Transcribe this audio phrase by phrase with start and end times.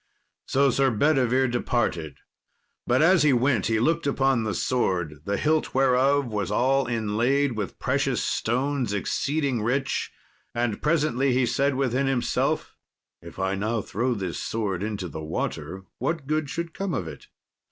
[0.47, 2.15] So Sir Bedivere departed;
[2.87, 7.51] but as he went he looked upon the sword, the hilt whereof was all inlaid
[7.51, 10.11] with precious stones exceeding rich.
[10.55, 12.75] And presently he said within himself,
[13.21, 17.27] "If I now throw this sword into the water, what good should come of it?"